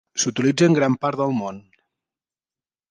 [0.21, 1.61] S'utilitza en gran part del món.